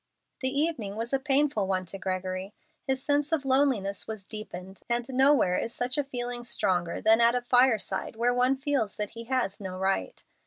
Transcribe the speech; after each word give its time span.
The 0.41 0.49
evening 0.49 0.95
was 0.95 1.13
a 1.13 1.19
painful 1.19 1.67
one 1.67 1.85
to 1.85 1.99
Gregory. 1.99 2.55
His 2.87 3.03
sense 3.03 3.31
of 3.31 3.45
loneliness 3.45 4.07
was 4.07 4.25
deepened, 4.25 4.81
and 4.89 5.07
nowhere 5.09 5.55
is 5.55 5.75
such 5.75 5.95
a 5.95 6.03
feeling 6.03 6.43
stronger 6.43 6.99
than 7.01 7.21
at 7.21 7.35
a 7.35 7.41
fireside 7.43 8.15
where 8.15 8.33
one 8.33 8.55
feels 8.57 8.97
that 8.97 9.11
he 9.11 9.25
has 9.25 9.61
no 9.61 9.77
right. 9.77 10.23